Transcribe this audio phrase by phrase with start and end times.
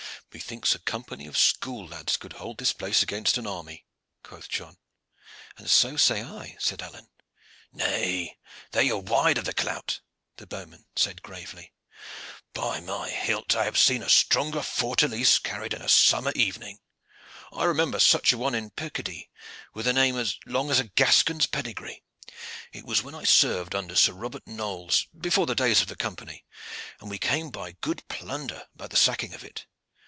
[0.33, 3.83] "Methinks a company of school lads could hold this place against an army,"
[4.23, 4.77] quoth John.
[5.57, 7.09] "And so say I," said Alleyne.
[7.73, 8.37] "Nay,
[8.71, 9.99] there you are wide of the clout,"
[10.37, 11.73] the bowman said gravely.
[12.53, 13.57] "By my hilt!
[13.57, 16.79] I have seen a stronger fortalice carried in a summer evening.
[17.51, 19.29] I remember such a one in Picardy,
[19.73, 22.03] with a name as long as a Gascon's pedigree.
[22.71, 26.45] It was when I served under Sir Robert Knolles, before the days of the Company;
[27.01, 29.65] and we came by good plunder at the sacking of it.